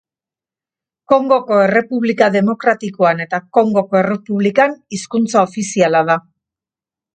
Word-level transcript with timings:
Kongoko 1.11 1.59
Errepublika 1.65 2.29
Demokratikoan 2.37 3.23
eta 3.27 3.41
Kongoko 3.59 4.01
Errepublikan 4.01 4.77
hizkuntza 4.99 5.47
ofiziala 5.51 6.05
da. 6.13 6.21